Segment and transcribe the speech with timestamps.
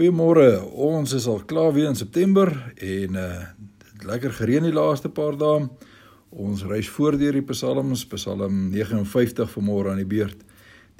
[0.00, 0.62] Goeiemôre.
[0.80, 2.48] Ons is al klaar weer in September
[2.80, 3.40] en uh
[4.08, 5.66] lekker gereën die laaste paar dae.
[6.32, 10.38] Ons reis voort deur die Psalms, Psalm 59 vanmôre aan die beurt.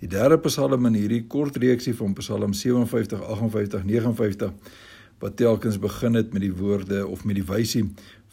[0.02, 4.52] Die derde Psalm in hierdie kort reeksie van Psalm 57, 58, 59
[5.24, 7.86] wat telkens begin het met die woorde of met die wysie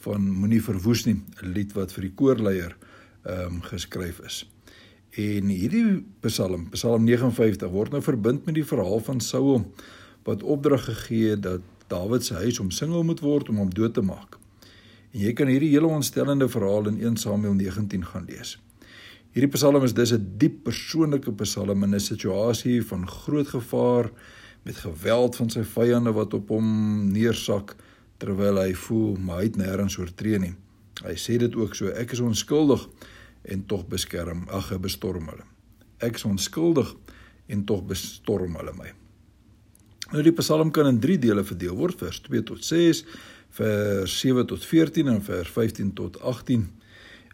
[0.03, 2.75] van moenie verwoes nie, 'n lied wat vir die koorleier
[3.23, 4.43] ehm um, geskryf is.
[5.15, 9.63] En hierdie Psalm, Psalm 59 word nou verbind met die verhaal van Saul
[10.27, 14.03] wat opdrag gegee het dat Dawid se huis omsingel moet word om hom dood te
[14.03, 14.35] maak.
[15.15, 18.57] En jy kan hierdie hele ontstellende verhaal in 1 Samuel 19 gaan lees.
[19.31, 24.11] Hierdie Psalm is dus 'n diep persoonlike Psalm in 'n situasie van groot gevaar
[24.63, 26.67] met geweld van sy vyande wat op hom
[27.11, 27.75] neersak
[28.17, 30.55] terwyl hy voel maar hy het nêrens oortree nie.
[31.05, 32.87] Hy sê dit ook so: Ek is onskuldig
[33.41, 35.45] en tog beskerm, ag, bestorm hulle.
[35.99, 36.95] Ek is onskuldig
[37.47, 39.06] en tog bestorm hulle my.
[40.07, 43.01] Nou die Psalm kan in 3 dele verdeel word, vers 2 tot 6,
[43.57, 46.63] vers 7 tot 14 en vers 15 tot 18.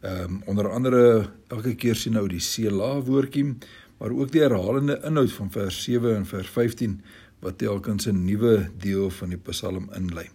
[0.03, 1.03] Ehm um, onder andere
[1.47, 3.53] elke keer sien nou die Sela woordjie,
[3.99, 6.97] maar ook die herhalende inhoud van vers 7 en vers 15
[7.45, 10.29] wat telkens 'n nuwe deel van die Psalm inlei.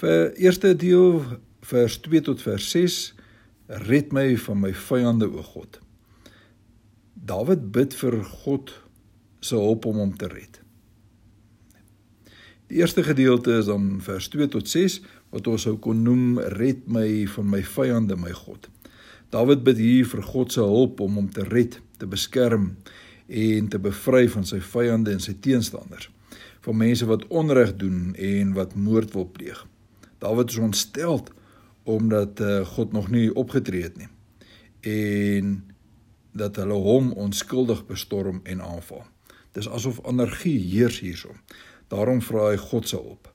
[0.00, 1.22] Vir eerste deel
[1.60, 3.14] vers 2 tot vers 6
[3.66, 5.80] red my van my vyande o God.
[7.14, 8.80] Dawid bid vir God
[9.40, 10.63] se hulp om hom te red.
[12.66, 15.00] Die eerste gedeelte is dan vers 2 tot 6
[15.34, 18.70] wat ons sou kon noem red my van my vyande my God.
[19.34, 22.70] Dawid bid hier vir God se hulp om hom te red, te beskerm
[23.28, 26.08] en te bevry van sy vyande en sy teenstanders,
[26.64, 29.60] van mense wat onreg doen en wat moord wil pleeg.
[30.24, 31.24] Dawid is ontstel
[31.84, 34.08] omdat uh, God nog nie opgetree het nie
[34.84, 35.64] en
[36.32, 39.04] dat hulle hom onskuldig bestorm en aanval.
[39.56, 41.30] Dis asof energie heers hierso.
[41.94, 43.28] Daarom vra hy God se hulp.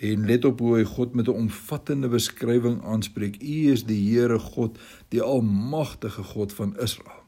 [0.00, 3.36] En let op hoe hy God met 'n omvattende beskrywing aanspreek.
[3.42, 7.22] U is die Here God, die almagtige God van Israel.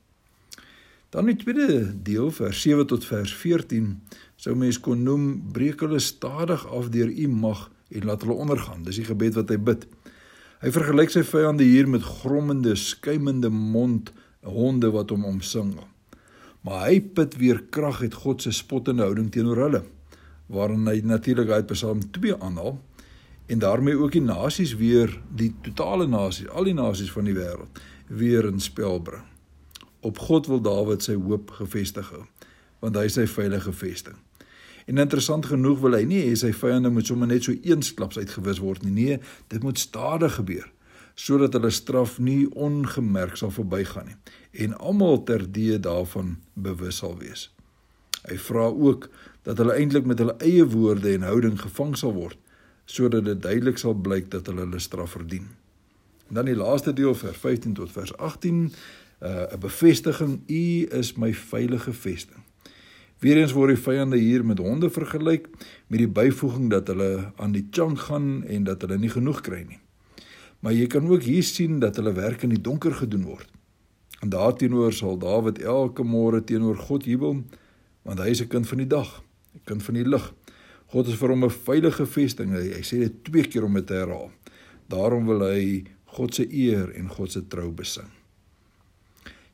[1.10, 4.00] Dan die tweede deel vers 7 tot vers 14
[4.36, 8.82] sou mens kon noem breek hulle stadig af deur u mag en laat hulle ondergaan.
[8.82, 9.86] Dis die gebed wat hy bid.
[10.60, 15.86] Hy vergelyk sy vyande hier met grommende, skuimende mond honde wat hom omsingel.
[16.60, 19.82] Maar hy put weer krag uit God se spottende houding teenoor hulle
[20.52, 22.76] waarin hy natuurlik uit Psalm 2 aanhaal
[23.46, 27.80] en daarmee ook die nasies weer die totale nasies, al die nasies van die wêreld
[28.06, 29.24] weer in spel bring.
[30.00, 32.24] Op God wil Dawid sy hoop gefestig hou,
[32.82, 34.18] want hy is sy veilige vesting.
[34.86, 38.60] En interessant genoeg wil hy nie hê sy vyande moet sommer net so eensklaps uitgewis
[38.62, 38.92] word nie.
[38.92, 39.18] Nee,
[39.52, 40.68] dit moet stadig gebeur
[41.14, 47.50] sodat hulle straf nie ongemerk sal verbygaan nie en almal terdee daarvan bewus sal wees.
[48.28, 49.08] Hy vra ook
[49.42, 52.38] dat hulle eintlik met hulle eie woorde en houding gevang sal word
[52.92, 55.46] sodat dit duidelik sal blyk dat hulle hulle straf verdien.
[56.28, 58.72] En dan die laaste deel vers 15 tot vers 18 'n
[59.22, 62.42] uh, bevestiging u is my veilige vesting.
[63.22, 65.46] Weerens word die vyande hier met honde vergelyk
[65.86, 69.62] met die byvoeging dat hulle aan die chang gaan en dat hulle nie genoeg kry
[69.62, 69.78] nie.
[70.58, 73.46] Maar jy kan ook hier sien dat hulle werk in die donker gedoen word.
[74.20, 77.44] En daarteenoor sal Dawid elke môre teenoor God jubel
[78.02, 79.22] want hy is 'n kind van die dag,
[79.54, 80.32] 'n kind van die lig.
[80.86, 82.50] God is vir hom 'n veilige vesting.
[82.52, 84.30] Hy, hy sê dit twee keer om dit te herhaal.
[84.88, 88.10] Daarom wil hy God se eer en God se trou besing.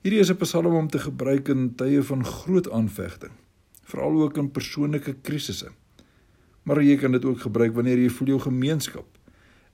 [0.02, 3.32] Hierdie is 'n psalm om te gebruik in tye van groot aanvegting,
[3.84, 5.68] veral ook in persoonlike krisisse.
[6.62, 9.06] Maar jy kan dit ook gebruik wanneer jy voel jou gemeenskap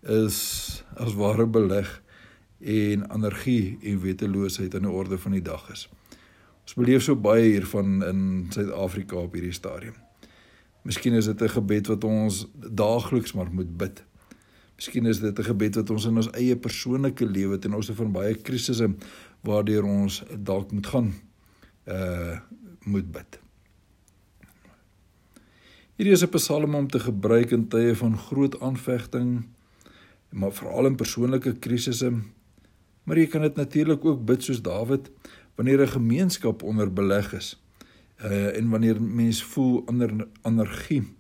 [0.03, 2.03] is as ware beleg
[2.61, 5.89] en energie en weteloosheid in 'n orde van die dag is.
[6.65, 8.21] Ons beleef so baie hiervan in
[8.55, 9.97] Suid-Afrika op hierdie stadium.
[10.85, 14.05] Miskien is dit 'n gebed wat ons daagliks maar moet bid.
[14.77, 18.13] Miskien is dit 'n gebed wat ons in ons eie persoonlike lewe ten opsigte van
[18.13, 18.95] baie krisisse
[19.43, 21.15] waardeur ons dalk moet gaan
[21.87, 22.39] uh
[22.85, 23.41] moet bid.
[25.97, 29.47] Hierdie is 'n psalm om te gebruik in tye van groot aanvegting,
[30.31, 32.11] maar veral in persoonlike krisisse.
[33.05, 35.11] Maar jy kan dit natuurlik ook bid soos Dawid
[35.55, 37.63] wanneer 'n gemeenskap onder beleg is
[38.23, 41.17] uh en wanneer mens voel onder energie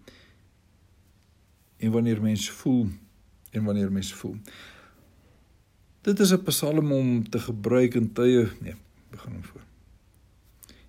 [1.76, 2.88] en wanneer mens voel
[3.50, 4.36] en wanneer mens voel.
[6.00, 8.74] Dit is 'n psalm om te gebruik in tye nee
[9.10, 9.60] begin hom voor.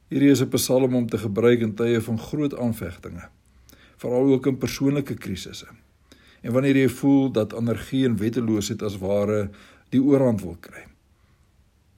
[0.08, 3.30] Hierdie is 'n psalm om te gebruik in tye van groot aanvegtinge
[3.96, 5.68] veral ook in persoonlike krisisse
[6.42, 9.50] en wanneer jy voel dat energie en wetteloosheid as ware
[9.90, 10.84] die oorhand wil kry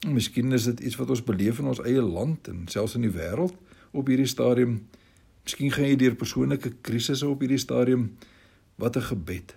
[0.06, 3.14] Miskien is dit iets wat ons beleef in ons eie land en selfs in die
[3.14, 3.56] wêreld
[3.90, 4.84] op hierdie stadium.
[5.42, 8.12] Miskien gaan jy deur persoonlike krisisse op hierdie stadium.
[8.78, 9.56] Wat 'n gebed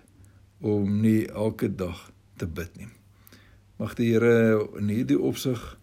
[0.60, 2.88] om nie elke dag te bid nie.
[3.78, 5.78] Mag die Here in hierdie opsig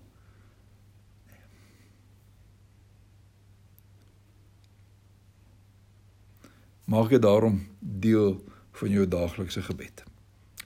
[6.85, 10.03] maak dit daarom deel van jou daaglikse gebed.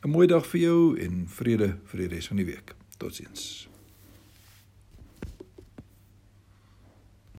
[0.02, 2.76] 'n Mooi dag vir jou en vrede vir die res van die week.
[2.98, 3.73] Totsiens.